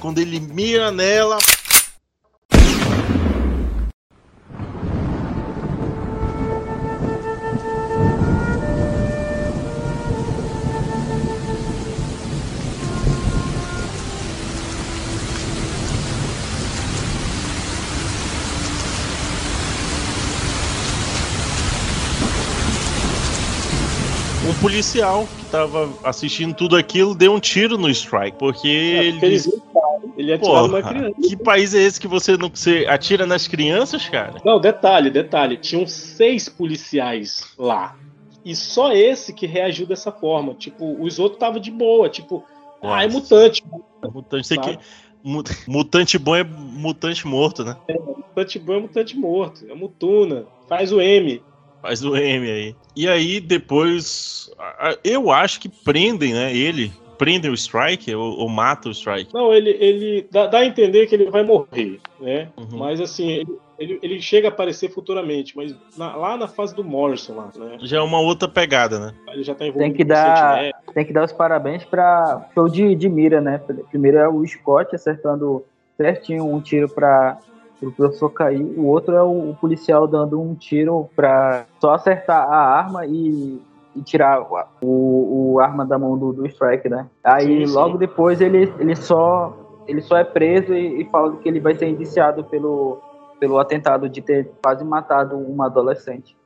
[0.00, 1.38] quando ele mira nela.
[24.84, 29.38] Policial que tava assistindo tudo aquilo deu um tiro no Strike, porque É, ele ele,
[30.16, 31.14] ele Porra, criança.
[31.26, 34.40] que país é esse que você não você atira nas crianças, cara?
[34.44, 35.56] Não, detalhe, detalhe.
[35.56, 37.96] Tinham seis policiais lá.
[38.44, 40.54] E só esse que reagiu dessa forma.
[40.54, 42.08] Tipo, os outros estavam de boa.
[42.10, 42.44] Tipo,
[42.82, 43.18] ah, é Nossa.
[43.18, 43.62] mutante.
[44.12, 44.78] Mutante, sei que
[45.22, 47.74] mu- mutante bom é mutante morto, né?
[48.18, 49.64] Mutante bom é mutante morto.
[49.66, 50.44] É mutuna.
[50.68, 51.42] Faz o M.
[51.84, 52.74] Faz o M aí.
[52.96, 54.50] E aí depois
[55.04, 59.34] eu acho que prendem, né, ele, prendem o Strike ou, ou matam o Strike.
[59.34, 62.48] Não, ele, ele dá, dá a entender que ele vai morrer, né?
[62.56, 62.78] Uhum.
[62.78, 66.82] Mas assim, ele, ele, ele chega a aparecer futuramente, mas na- lá na fase do
[66.82, 67.76] Morrison, lá, né?
[67.82, 69.12] Já é uma outra pegada, né?
[69.34, 70.70] Ele já tá envolvido Tem que dar-.
[70.94, 73.60] Tem que dar os parabéns pra show de, de mira, né?
[73.90, 75.62] Primeiro é o Scott acertando
[75.98, 77.38] certinho um tiro pra
[77.80, 78.62] pro professor cair.
[78.76, 83.60] O outro é o, o policial dando um tiro pra só acertar a arma e,
[83.96, 87.06] e tirar o, o, o arma da mão do, do Strike, né?
[87.22, 87.72] Aí Sim, sim.
[87.72, 89.56] logo depois ele, ele só
[89.86, 92.98] ele só é preso e, e fala que ele vai ser indiciado pelo
[93.38, 96.36] pelo atentado de ter quase matado uma adolescente.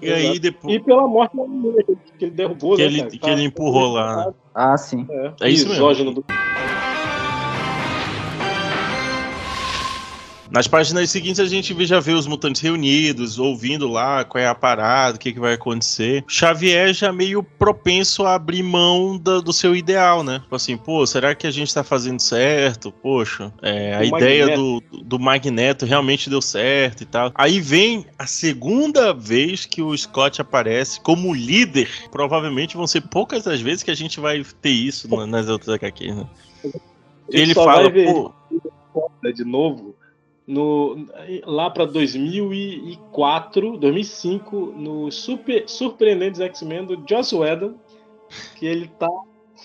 [0.00, 1.82] E aí depois E pela morte da menina
[2.18, 3.10] que ele derrubou, que né, ele, cara?
[3.10, 4.34] que ele empurrou lá, né?
[4.54, 5.06] Ah, sim.
[5.10, 6.24] É, É isso mesmo.
[10.54, 14.54] Nas páginas seguintes a gente já vê os mutantes reunidos, ouvindo lá qual é a
[14.54, 16.22] parada, o que, que vai acontecer.
[16.28, 20.38] Xavier já meio propenso a abrir mão da- do seu ideal, né?
[20.38, 22.92] Tipo assim, pô, será que a gente tá fazendo certo?
[22.92, 24.80] Poxa, é, a O ideia Magneto.
[24.92, 27.32] do, do Magneto realmente deu certo e tal.
[27.34, 31.90] Aí vem a segunda vez que o Scott aparece como líder.
[32.12, 35.70] Provavelmente vão ser poucas as vezes que a gente vai ter isso na- nas outras
[35.74, 36.26] HQs, né?
[37.28, 38.32] Ele fala, pô,
[39.34, 39.96] de novo
[40.46, 41.06] no,
[41.44, 47.74] lá pra 2004, 2005, no super, Surpreendentes X-Men do Joss Whedon,
[48.56, 49.08] que ele tá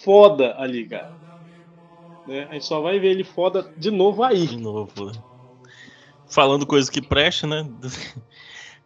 [0.03, 1.13] foda ali, cara.
[2.25, 2.47] Né?
[2.49, 4.47] A gente só vai ver ele foda de novo aí.
[4.47, 5.11] De novo?
[6.29, 7.67] Falando coisa que presta, né?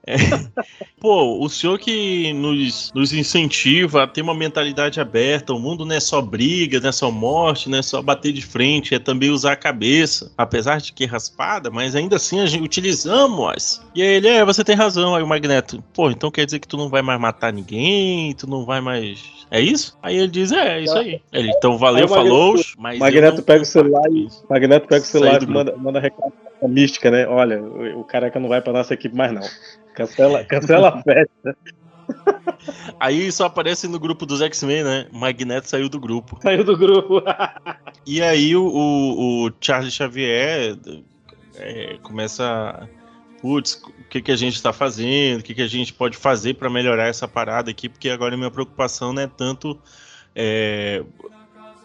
[0.06, 0.16] É.
[1.00, 5.96] Pô, o senhor que nos, nos incentiva a ter uma mentalidade aberta, o mundo não
[5.96, 9.30] é só briga, não é só morte, não é só bater de frente, é também
[9.30, 10.32] usar a cabeça.
[10.38, 13.82] Apesar de que é raspada, mas ainda assim a gente utilizamos.
[13.94, 15.16] E aí ele, é, você tem razão.
[15.16, 18.48] Aí o Magneto, pô, então quer dizer que tu não vai mais matar ninguém, tu
[18.48, 19.20] não vai mais.
[19.52, 19.98] É isso?
[20.02, 21.22] Aí ele diz, é, é isso aí.
[21.32, 23.00] Ele, então valeu, Aí o Magneto- falou, mas.
[23.00, 24.46] Magneto não- pega o celular e Isso.
[24.50, 26.32] Magneto pega o celular e manda, manda recado
[26.68, 27.28] mística, né?
[27.28, 29.42] Olha, o, o careca não vai pra nossa equipe mais, não.
[29.94, 31.58] Cancela, cancela a festa.
[33.00, 35.08] Aí só aparece no grupo dos X-Men, né?
[35.12, 36.40] Magneto saiu do grupo.
[36.42, 37.22] Saiu do grupo.
[38.06, 40.78] E aí o, o, o Charles Xavier
[41.56, 42.90] é, começa.
[43.42, 45.40] Putz, o que, que a gente está fazendo?
[45.40, 47.88] O que, que a gente pode fazer para melhorar essa parada aqui?
[47.88, 49.80] Porque agora minha preocupação não é tanto
[50.36, 51.02] é,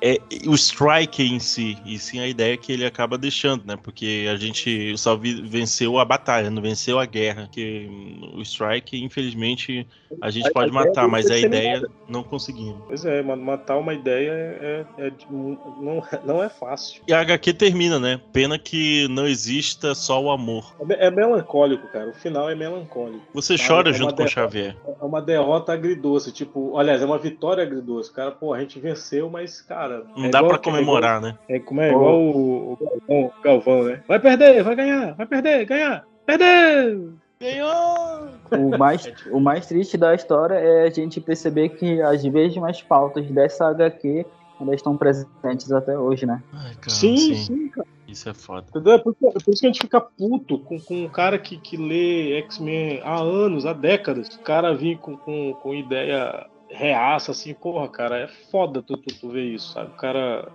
[0.00, 3.76] é o strike em si, e sim a ideia que ele acaba deixando, né?
[3.76, 7.46] Porque a gente só venceu a batalha, não venceu a guerra.
[7.46, 7.88] Porque
[8.34, 9.86] o strike, infelizmente,
[10.20, 12.82] a gente A- pode matar, mas a ideia não conseguimos.
[12.86, 17.02] Pois é, mano, matar uma ideia é, é- é não, não é fácil.
[17.06, 18.20] E a HQ termina, né?
[18.32, 20.74] Pena que não exista só o amor.
[20.90, 22.08] É, é melancólico, cara.
[22.08, 23.24] O final é melancólico.
[23.32, 24.28] Você chora é junto com o.
[24.28, 24.76] Xavier.
[25.00, 26.32] É uma derrota agridoce.
[26.32, 28.12] Tipo, aliás, é uma vitória agridoce.
[28.12, 29.87] Cara, pô, a gente venceu, mas, cara.
[30.16, 31.36] Não é dá pra comemorar, né?
[31.48, 34.02] É, igual, é, como é igual o, o Galvão, o Galvão, né?
[34.06, 36.98] Vai perder, vai ganhar, vai perder, ganhar, perder!
[37.40, 38.28] Ganhou!
[38.50, 43.26] O mais, o mais triste da história é a gente perceber que as mesmas pautas
[43.30, 44.26] dessa HQ
[44.60, 46.42] ainda estão presentes até hoje, né?
[46.52, 47.86] Ai, cara, sim, sim, sim, cara.
[48.08, 48.66] Isso é foda.
[48.70, 48.94] Entendeu?
[48.94, 51.38] É por, isso- é por isso que a gente fica puto com, com um cara
[51.38, 54.28] que, que lê X-Men há anos, há décadas.
[54.34, 59.14] O cara vir com, com, com ideia reaça, assim, porra, cara, é foda tu, tu,
[59.14, 59.90] tu ver isso, sabe?
[59.90, 60.48] O cara.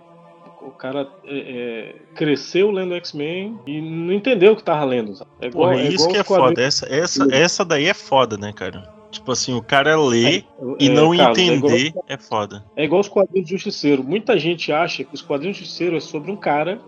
[0.62, 5.14] O cara é, é, cresceu lendo X-Men e não entendeu o que tava lendo.
[5.14, 5.30] Sabe?
[5.42, 6.62] É igual, Porra, é isso que é foda.
[6.62, 8.90] Essa, essa, essa daí é foda, né, cara?
[9.10, 10.42] Tipo assim, o cara lê
[10.78, 12.64] e É, não Carlos, é igual- entender é foda.
[12.76, 14.02] É igual os quadrinhos de Justiceiro.
[14.02, 16.80] Muita gente acha que os quadrinhos de Justiceiro é sobre um cara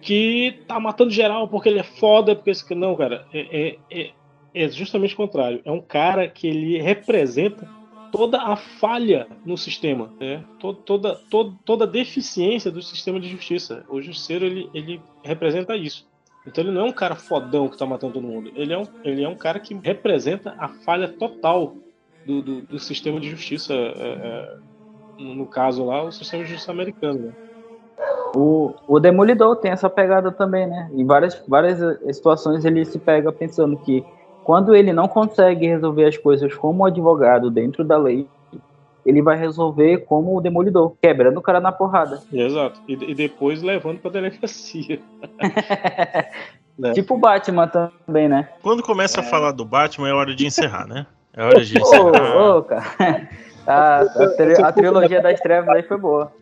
[0.00, 2.72] que tá matando geral porque ele é foda, porque esse...
[2.72, 4.10] não, cara, é, é, é,
[4.54, 5.60] é justamente o contrário.
[5.64, 7.68] É um cara que ele representa
[8.10, 10.44] toda a falha no sistema, né?
[10.58, 11.16] To- Toda,
[11.64, 13.84] toda, a deficiência do sistema de justiça.
[13.88, 16.06] O Justiceiro ele, ele representa isso.
[16.46, 18.50] Então ele não é um cara fodão que tá matando todo mundo.
[18.54, 21.76] Ele é um, ele é um cara que representa a falha total
[22.24, 23.74] do, do, do sistema de justiça.
[23.74, 24.58] é, é,
[25.18, 27.20] no caso lá, o sistema de justiça americano.
[27.28, 27.32] Né?
[28.36, 30.90] O, o Demolidor tem essa pegada também, né?
[30.92, 31.78] Em várias, várias
[32.14, 34.04] situações ele se pega pensando que
[34.48, 38.26] quando ele não consegue resolver as coisas como advogado dentro da lei,
[39.04, 42.22] ele vai resolver como o Demolidor, quebrando o cara na porrada.
[42.32, 42.80] Exato.
[42.88, 45.00] E, e depois levando pra delegacia.
[46.80, 46.92] É.
[46.92, 48.48] Tipo o Batman também, né?
[48.62, 51.06] Quando começa a falar do Batman, é hora de encerrar, né?
[51.34, 52.36] É hora de Ô, encerrar.
[52.56, 53.28] ô, cara.
[53.66, 56.32] A, a, tri- a trilogia das trevas aí foi boa.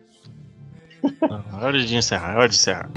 [1.27, 2.87] Não, É hora de encerrar, é hora de encerrar.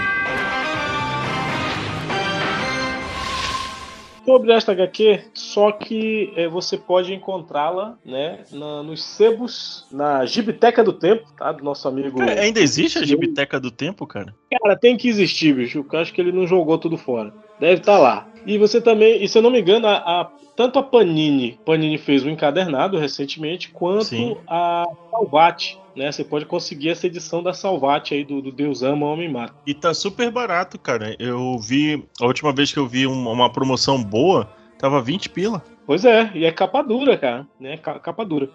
[4.25, 10.85] Sobre esta HQ, só que é, você pode encontrá-la né, na- nos sebos, na Gibiteca
[10.85, 11.51] do Tempo, tá?
[11.53, 12.19] Do nosso amigo.
[12.19, 14.35] Cara, ainda existe a Gibiteca do Tempo, cara?
[14.51, 15.85] Cara, tem que existir, bicho.
[15.91, 17.33] Eu acho que ele não jogou tudo fora.
[17.61, 18.27] Deve estar lá.
[18.47, 21.97] E você também, e se eu não me engano, a, a- tanto a Panini, Panini
[21.99, 24.37] fez um encadernado recentemente, quanto Sim.
[24.49, 26.11] a Salvati, né?
[26.11, 29.55] Você pode conseguir essa edição da Salvati aí do, do Deus Ama, Homem Mata.
[29.67, 31.15] E tá super barato, cara.
[31.19, 32.03] Eu vi.
[32.21, 35.63] A última vez que eu vi um- uma promoção boa, tava 20 pila.
[35.87, 37.77] Pois é, e é capa dura, cara, né?
[37.77, 38.49] Ca- Capa dura.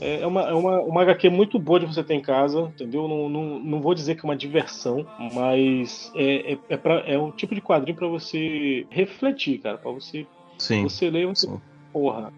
[0.00, 3.08] É é uma, é uma, uma HQ muito boa de você ter em casa, entendeu?
[3.08, 7.18] Não, não, não vou dizer que é uma diversão, mas é, é, é, pra- é
[7.18, 9.78] um tipo de quadrinho pra você refletir, cara.
[9.78, 10.26] Pra você,
[10.58, 10.82] Sim.
[10.82, 11.60] você ler e você, sim.
[11.92, 12.32] porra,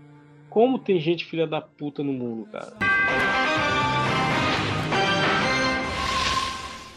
[0.49, 2.73] como tem gente filha da puta no mundo, cara.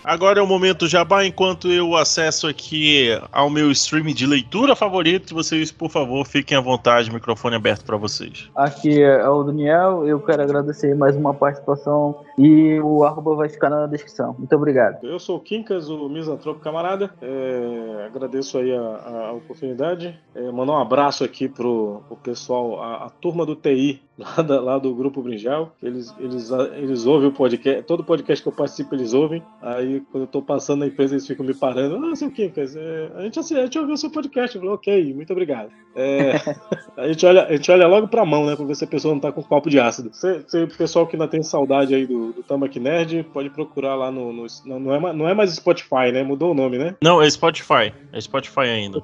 [0.03, 5.33] Agora é o momento jabá, enquanto eu acesso aqui ao meu stream de leitura favorito.
[5.33, 8.49] Vocês, por favor, fiquem à vontade, microfone aberto pra vocês.
[8.55, 13.69] Aqui é o Daniel, eu quero agradecer mais uma participação e o arroba vai ficar
[13.69, 14.35] na descrição.
[14.37, 15.03] Muito obrigado.
[15.03, 17.11] Eu sou o Quincas, o misantropo camarada.
[17.21, 20.19] É, agradeço aí a, a- a oportunidade.
[20.33, 24.61] É, mandar um abraço aqui pro, pro pessoal, a, a turma do TI, lá, da-
[24.61, 25.75] lá do Grupo Brinjal.
[25.81, 29.43] Eles, eles, eles ouvem o podcast, todo podcast que eu participo eles ouvem.
[29.61, 32.03] Aí quando eu tô passando na empresa eles ficam me parando.
[32.05, 34.55] Ah, seu Quincas, é, a, gente, assi- a gente ouviu o seu podcast.
[34.55, 35.69] Eu falei, ok, muito obrigado.
[35.95, 36.31] É,
[36.97, 39.13] a, gente olha, a gente olha logo pra mão, né, pra ver se a pessoa
[39.13, 40.09] não tá com copo de ácido.
[40.13, 43.95] Se, se o pessoal que ainda tem saudade aí do, do Tambaqui Nerd, pode procurar
[43.95, 44.31] lá no.
[44.31, 46.23] no- não, é, não é mais Spotify, né?
[46.23, 46.95] Mudou o nome, né?
[47.03, 47.91] Não, é Spotify.
[48.13, 49.01] É Spotify ainda.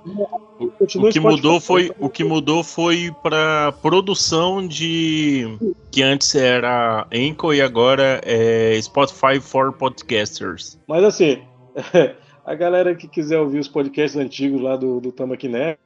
[0.78, 5.58] Continua O que mudou foi o que mudou foi para produção de
[5.92, 10.77] que antes era Anchor e agora é Spotify for Podcasters.
[10.88, 11.42] Mas assim,
[12.46, 15.14] a galera que quiser ouvir os podcasts antigos lá do, do
[15.50, 15.78] Nerd,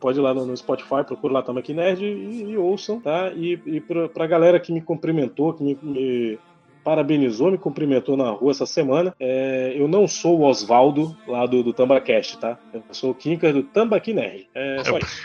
[0.00, 3.30] pode ir lá no, no Spotify, procura lá Tambaqui Nerd e, e ouçam, tá?
[3.32, 6.38] E, e pra, pra galera que me cumprimentou, que me, me
[6.82, 11.62] parabenizou, me cumprimentou na rua essa semana, é, eu não sou o Osvaldo lá do,
[11.62, 12.58] do Tambacast, tá?
[12.72, 14.48] Eu sou o Kinker do Tambaqui Nerd.
[14.54, 15.22] É só isso.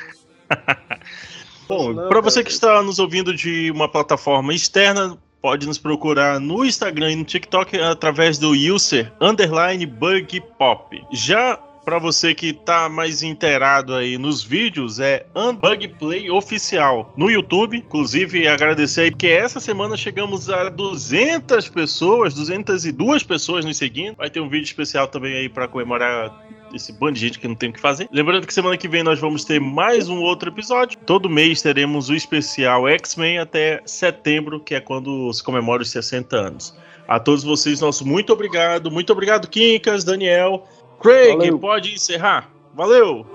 [1.67, 6.65] Bom, para você que está nos ouvindo de uma plataforma externa, pode nos procurar no
[6.65, 10.99] Instagram e no TikTok através do user underline bug pop.
[11.13, 17.29] Já para você que tá mais inteirado aí nos vídeos, é Unbug Play Oficial no
[17.29, 17.77] YouTube.
[17.77, 24.15] Inclusive, agradecer aí, porque essa semana chegamos a 200 pessoas, 202 pessoas nos seguindo.
[24.15, 26.35] Vai ter um vídeo especial também aí para comemorar
[26.73, 28.07] esse bando de gente que não tem o que fazer.
[28.11, 30.97] Lembrando que semana que vem nós vamos ter mais um outro episódio.
[31.05, 36.35] Todo mês teremos o especial X-Men até setembro, que é quando se comemora os 60
[36.35, 36.75] anos.
[37.07, 38.89] A todos vocês, nosso muito obrigado.
[38.91, 40.67] Muito obrigado, Quincas, Daniel.
[40.99, 41.59] Craig, Valeu.
[41.59, 42.49] pode encerrar.
[42.73, 43.25] Valeu!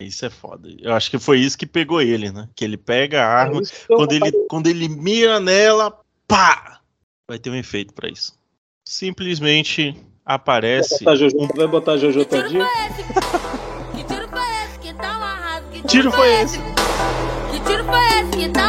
[0.00, 0.68] Isso é foda.
[0.80, 2.48] Eu acho que foi isso que pegou ele, né?
[2.54, 5.96] Que ele pega a arma, É que eu- quando ele, quando ele mira nela,
[6.26, 6.80] pá!
[7.28, 8.36] Vai ter um efeito pra isso.
[8.84, 11.04] Simplesmente aparece.
[11.04, 12.66] Botar Jojo, vai botar Jojo todinho?
[13.94, 15.66] Que tiro foi esse que tá amarrado?
[15.70, 16.58] Que Tiro foi esse?
[16.58, 18.62] Que tiro foi esse que tá?